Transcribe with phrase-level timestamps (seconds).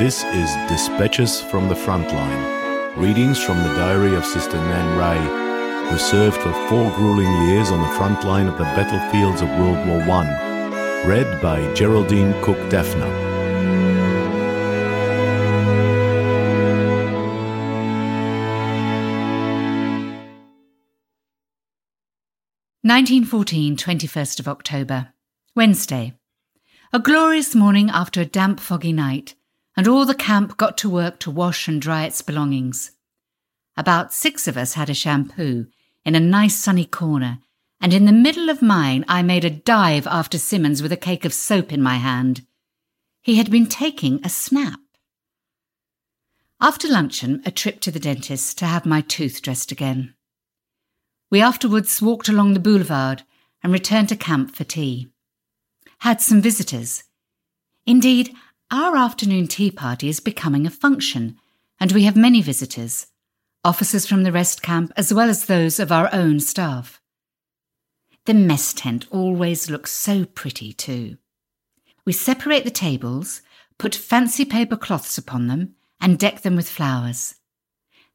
[0.00, 2.96] This is Dispatches from the Frontline.
[2.96, 7.82] Readings from the diary of Sister Nan Reay, who served for four grueling years on
[7.82, 11.04] the front line of the battlefields of World War I.
[11.06, 13.10] Read by Geraldine Cook Dafner.
[22.80, 25.12] 1914, 21st of October,
[25.54, 26.14] Wednesday.
[26.90, 29.34] A glorious morning after a damp, foggy night,
[29.76, 32.92] and all the camp got to work to wash and dry its belongings.
[33.76, 35.66] About six of us had a shampoo
[36.04, 37.38] in a nice sunny corner,
[37.80, 41.24] and in the middle of mine I made a dive after Simmons with a cake
[41.24, 42.46] of soap in my hand.
[43.22, 44.80] He had been taking a snap.
[46.60, 50.14] After luncheon, a trip to the dentist to have my tooth dressed again.
[51.30, 53.22] We afterwards walked along the boulevard
[53.62, 55.08] and returned to camp for tea.
[56.00, 57.04] Had some visitors.
[57.86, 58.34] Indeed,
[58.70, 61.36] our afternoon tea party is becoming a function,
[61.80, 63.08] and we have many visitors,
[63.64, 67.00] officers from the rest camp as well as those of our own staff.
[68.26, 71.16] The mess tent always looks so pretty too.
[72.04, 73.42] We separate the tables,
[73.78, 77.34] put fancy paper cloths upon them, and deck them with flowers.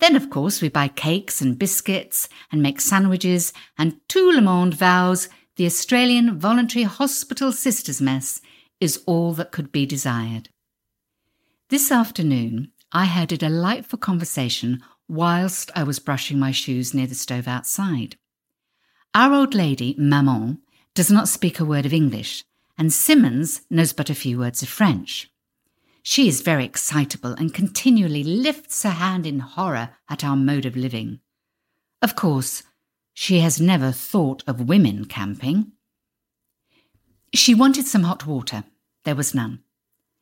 [0.00, 4.74] Then, of course, we buy cakes and biscuits and make sandwiches, and tout le monde
[4.74, 8.40] vows the Australian Voluntary Hospital Sisters Mess
[8.80, 10.48] is all that could be desired.
[11.68, 17.14] This afternoon, I had a delightful conversation whilst I was brushing my shoes near the
[17.14, 18.16] stove outside.
[19.14, 20.58] Our old lady, Maman,
[20.94, 22.44] does not speak a word of English,
[22.76, 25.30] and Simmons knows but a few words of French.
[26.02, 30.76] She is very excitable and continually lifts her hand in horror at our mode of
[30.76, 31.20] living.
[32.00, 32.62] Of course,
[33.12, 35.72] she has never thought of women camping.
[37.34, 38.64] She wanted some hot water.
[39.04, 39.60] There was none.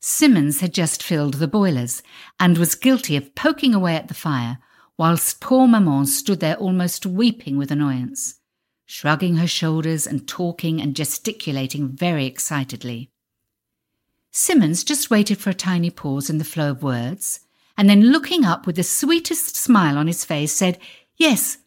[0.00, 2.02] Simmons had just filled the boilers
[2.40, 4.58] and was guilty of poking away at the fire,
[4.98, 8.40] whilst poor Maman stood there almost weeping with annoyance,
[8.84, 13.10] shrugging her shoulders and talking and gesticulating very excitedly.
[14.30, 17.40] Simmons just waited for a tiny pause in the flow of words,
[17.76, 20.78] and then looking up with the sweetest smile on his face, said,
[21.16, 21.58] Yes,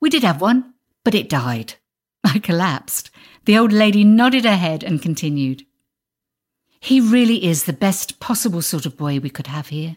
[0.00, 1.74] we did have one, but it died.
[2.24, 3.10] I collapsed.
[3.44, 5.66] The old lady nodded her head and continued.
[6.78, 9.96] He really is the best possible sort of boy we could have here.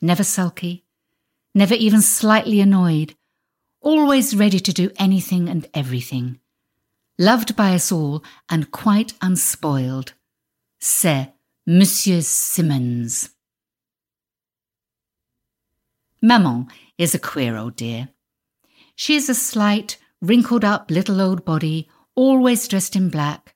[0.00, 0.84] Never sulky,
[1.54, 3.14] never even slightly annoyed,
[3.80, 6.38] always ready to do anything and everything.
[7.18, 10.12] Loved by us all and quite unspoiled.
[10.78, 11.32] C'est
[11.66, 13.30] Monsieur Simmons.
[16.20, 16.66] Maman
[16.98, 18.08] is a queer old dear.
[18.94, 23.54] She is a slight, wrinkled up little old body, always dressed in black,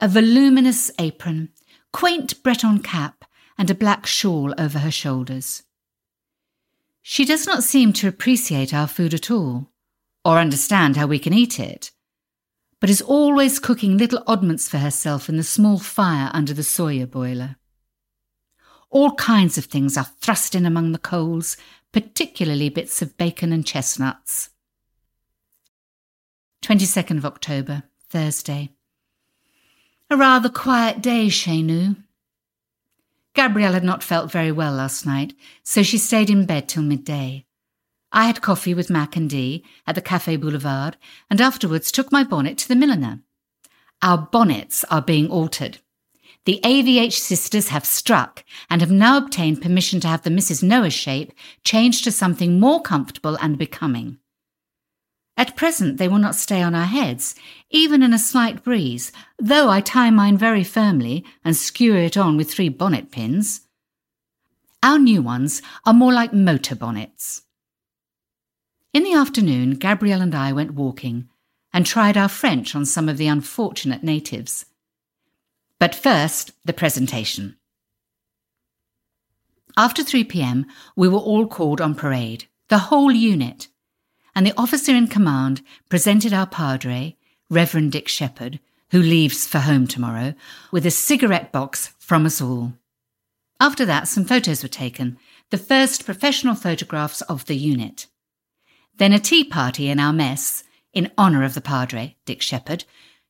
[0.00, 1.48] a voluminous apron,
[1.92, 3.24] quaint Breton cap,
[3.58, 5.64] and a black shawl over her shoulders.
[7.02, 9.70] She does not seem to appreciate our food at all,
[10.24, 11.90] or understand how we can eat it,
[12.78, 17.06] but is always cooking little oddments for herself in the small fire under the Soyer
[17.06, 17.56] boiler.
[18.90, 21.56] All kinds of things are thrust in among the coals,
[21.92, 24.50] particularly bits of bacon and chestnuts.
[26.62, 28.68] 22nd of October, Thursday.
[30.10, 31.96] A rather quiet day chez nous.
[33.32, 37.46] Gabrielle had not felt very well last night, so she stayed in bed till midday.
[38.12, 40.98] I had coffee with Mac and Dee at the Café Boulevard
[41.30, 43.20] and afterwards took my bonnet to the milliner.
[44.02, 45.78] Our bonnets are being altered.
[46.44, 50.62] The AVH sisters have struck and have now obtained permission to have the Mrs.
[50.62, 51.32] Noah shape
[51.64, 54.18] changed to something more comfortable and becoming.
[55.42, 57.34] At present, they will not stay on our heads,
[57.68, 59.10] even in a slight breeze,
[59.40, 63.62] though I tie mine very firmly and skewer it on with three bonnet pins.
[64.84, 67.42] Our new ones are more like motor bonnets.
[68.94, 71.28] In the afternoon, Gabrielle and I went walking
[71.72, 74.66] and tried our French on some of the unfortunate natives.
[75.80, 77.56] But first, the presentation.
[79.76, 83.66] After 3 pm, we were all called on parade, the whole unit,
[84.34, 87.16] and the officer in command presented our padre,
[87.50, 90.34] Reverend Dick Sheppard, who leaves for home tomorrow,
[90.70, 92.74] with a cigarette box from us all.
[93.60, 95.18] After that, some photos were taken,
[95.50, 98.06] the first professional photographs of the unit.
[98.96, 102.84] Then a tea party in our mess, in honour of the Padre, Dick Sheppard,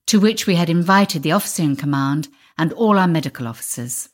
[0.06, 2.28] to which we had invited the officer in command
[2.58, 4.08] and all our medical officers.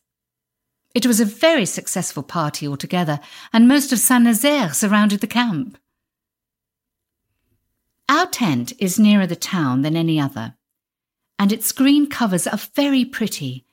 [0.94, 3.20] It was a very successful party altogether,
[3.52, 5.78] and most of Saint Nazaire surrounded the camp.
[8.08, 10.54] Our tent is nearer the town than any other,
[11.38, 13.66] and its green covers are very pretty,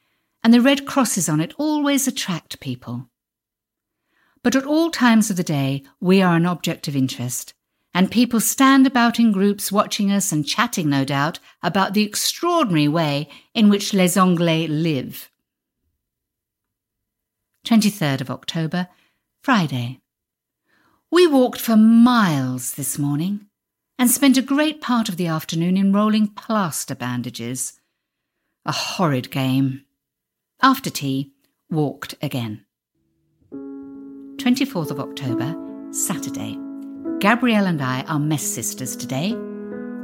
[0.44, 3.10] and the red crosses on it always attract people.
[4.44, 7.54] But at all times of the day, we are an object of interest,
[7.94, 12.90] and people stand about in groups watching us and chatting, no doubt, about the extraordinary
[12.90, 15.31] way in which les Anglais live.
[17.66, 18.90] 23rd of October,
[19.42, 20.02] Friday.
[21.10, 23.48] We walked for miles this morning
[23.97, 27.80] and spent a great part of the afternoon in rolling plaster bandages.
[28.65, 29.86] A horrid game.
[30.62, 31.33] After tea,
[31.69, 32.65] walked again.
[33.53, 35.56] 24th of October,
[35.92, 36.57] Saturday.
[37.19, 39.30] Gabrielle and I are mess sisters today.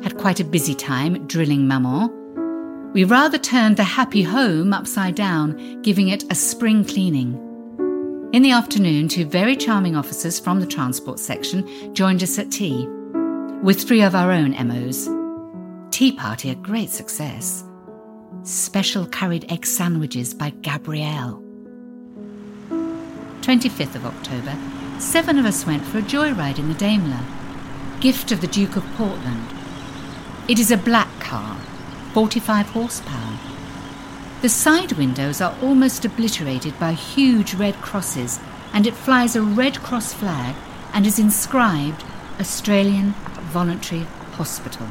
[0.04, 2.92] Had quite a busy time drilling Maman.
[2.94, 7.34] We rather turned the happy home upside down, giving it a spring cleaning.
[8.34, 12.88] In the afternoon, two very charming officers from the transport section joined us at tea,
[13.62, 15.08] with three of our own MOs.
[15.92, 17.64] Tea party a great success.
[18.42, 21.44] Special curried egg sandwiches by Gabrielle.
[23.42, 24.58] 25th of October,
[25.00, 27.24] seven of us went for a joyride in the Daimler,
[28.00, 29.48] gift of the Duke of Portland.
[30.48, 31.56] It is a black car,
[32.14, 33.38] 45 horsepower.
[34.42, 38.40] The side windows are almost obliterated by huge red crosses,
[38.74, 40.56] and it flies a Red Cross flag
[40.94, 42.04] and is inscribed
[42.40, 43.14] Australian
[43.52, 44.08] Voluntary
[44.38, 44.88] Hospital.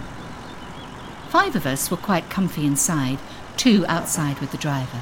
[1.31, 3.19] Five of us were quite comfy inside,
[3.57, 5.01] two outside with the driver.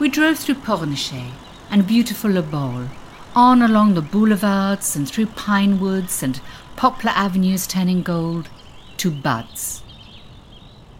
[0.00, 1.30] We drove through Pornichet
[1.70, 2.88] and beautiful Le Baule,
[3.36, 6.40] on along the boulevards and through pine woods and
[6.74, 8.48] poplar avenues turning gold
[8.96, 9.84] to Buds.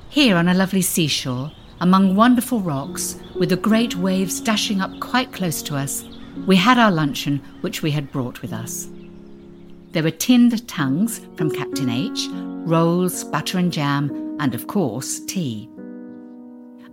[0.08, 5.32] Here on a lovely seashore, among wonderful rocks, with the great waves dashing up quite
[5.32, 6.04] close to us,
[6.46, 8.88] we had our luncheon which we had brought with us.
[9.92, 12.28] There were tinned tongues from Captain H,
[12.66, 15.68] rolls, butter and jam, and of course, tea.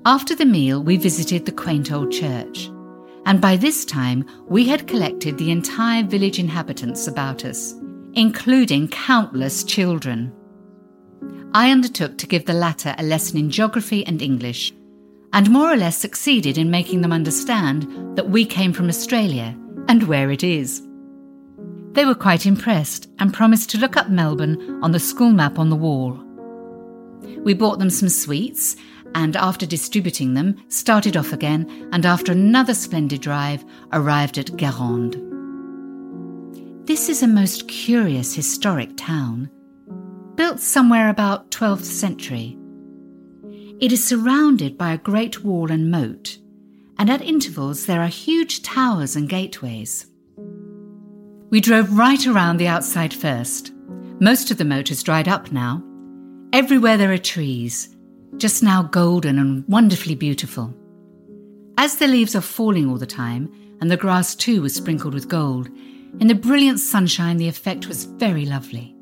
[0.05, 2.69] After the meal, we visited the quaint old church
[3.27, 7.75] and by this time we had collected the entire village inhabitants about us,
[8.13, 10.33] including countless children.
[11.53, 14.73] I undertook to give the latter a lesson in geography and English,
[15.33, 19.57] and more or less succeeded in making them understand that we came from Australia
[19.89, 20.81] and where it is.
[21.97, 25.71] They were quite impressed and promised to look up Melbourne on the school map on
[25.71, 26.23] the wall.
[27.39, 28.75] We bought them some sweets
[29.15, 35.15] and after distributing them, started off again, and after another splendid drive, arrived at Guérande.
[36.85, 39.49] This is a most curious historic town,
[40.35, 42.59] built somewhere about 12th century.
[43.79, 46.37] It is surrounded by a great wall and moat,
[46.99, 50.05] and at intervals there are huge towers and gateways.
[51.49, 53.71] We drove right around the outside first.
[54.19, 55.81] Most of the moat has dried up now.
[56.51, 57.95] Everywhere there are trees,
[58.35, 60.73] just now golden and wonderfully beautiful.
[61.77, 63.49] As the leaves are falling all the time,
[63.79, 65.69] and the grass too was sprinkled with gold,
[66.19, 68.93] in the brilliant sunshine the effect was very lovely.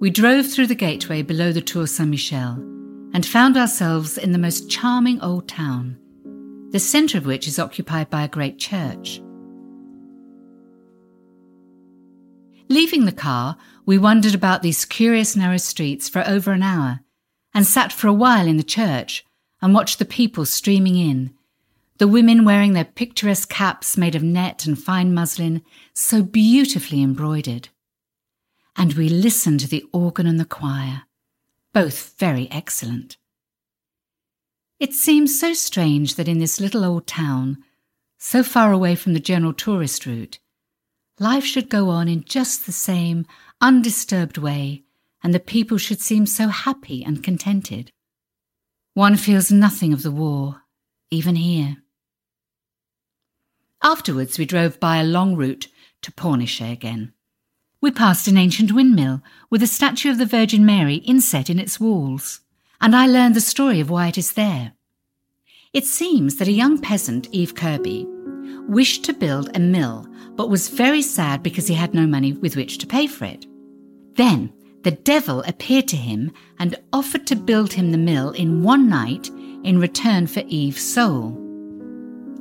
[0.00, 2.54] We drove through the gateway below the Tour Saint Michel
[3.14, 5.98] and found ourselves in the most charming old town,
[6.70, 9.22] the centre of which is occupied by a great church.
[12.72, 17.00] Leaving the car, we wandered about these curious narrow streets for over an hour
[17.52, 19.26] and sat for a while in the church
[19.60, 21.34] and watched the people streaming in,
[21.98, 25.60] the women wearing their picturesque caps made of net and fine muslin,
[25.92, 27.68] so beautifully embroidered.
[28.74, 31.02] And we listened to the organ and the choir,
[31.74, 33.18] both very excellent.
[34.80, 37.62] It seems so strange that in this little old town,
[38.16, 40.38] so far away from the general tourist route,
[41.18, 43.26] life should go on in just the same
[43.60, 44.84] undisturbed way
[45.22, 47.92] and the people should seem so happy and contented.
[48.94, 50.62] One feels nothing of the war,
[51.10, 51.78] even here.
[53.82, 55.68] Afterwards, we drove by a long route
[56.02, 57.12] to Pornichet again.
[57.80, 61.80] We passed an ancient windmill with a statue of the Virgin Mary inset in its
[61.80, 62.40] walls,
[62.80, 64.72] and I learned the story of why it is there.
[65.72, 68.06] It seems that a young peasant, Yves Kirby,
[68.68, 72.56] wished to build a mill, but was very sad because he had no money with
[72.56, 73.46] which to pay for it.
[74.14, 74.52] Then
[74.82, 79.28] the devil appeared to him and offered to build him the mill in one night
[79.62, 81.38] in return for Yves's soul.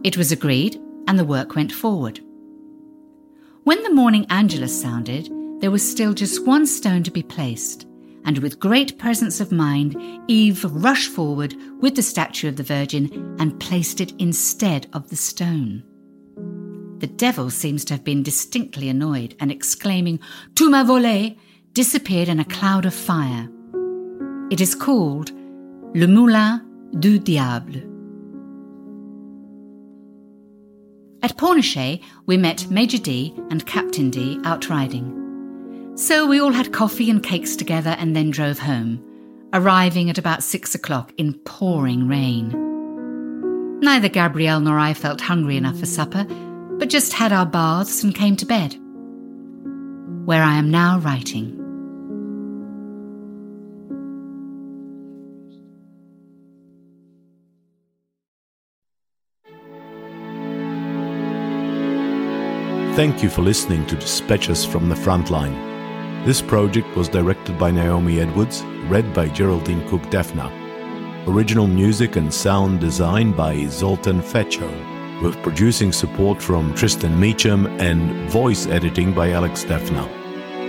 [0.04, 2.20] It was agreed, and the work went forward.
[3.63, 7.86] When the morning Angelus sounded, there was still just one stone to be placed,
[8.25, 9.96] and with great presence of mind,
[10.28, 15.16] Eve rushed forward with the statue of the Virgin and placed it instead of the
[15.16, 15.84] stone.
[17.01, 20.20] The devil seems to have been distinctly annoyed and exclaiming,
[20.53, 21.36] Tu m'as volé!
[21.74, 23.50] disappeared in a cloud of fire.
[24.51, 25.31] It is called
[25.96, 26.62] Le Moulin
[27.00, 27.81] du Diable.
[31.24, 35.93] At Pornichet, we met Major D and Captain D out riding.
[35.96, 39.03] So we all had coffee and cakes together and then drove home,
[39.53, 43.79] arriving at about six o'clock in pouring rain.
[43.79, 46.27] Neither Gabrielle nor I felt hungry enough for supper,
[46.81, 48.75] but just had our baths and came to bed.
[50.25, 51.55] Where I am now writing.
[62.95, 66.25] Thank you for listening to Dispatches from the Frontline.
[66.25, 70.50] This project was directed by Naomi Edwards, read by Geraldine Cook Dafner.
[71.27, 74.67] Original music and sound design by Zoltan Fecso,
[75.22, 80.08] with producing support from Tristan Meecham and voice editing by Alex Dafner.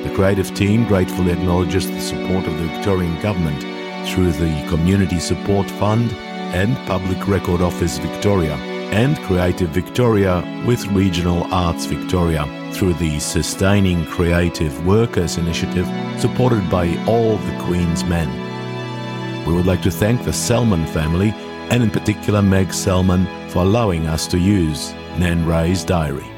[0.05, 3.63] The creative team gratefully acknowledges the support of the Victorian Government
[4.09, 8.55] through the Community Support Fund and Public Record Office Victoria
[8.93, 16.89] and Creative Victoria with Regional Arts Victoria through the Sustaining Creative Workers Initiative supported by
[17.07, 18.29] all the Queen's Men.
[19.47, 21.31] We would like to thank the Selman family
[21.71, 26.32] and in particular Meg Selman for allowing us to use Nan Reay's diary.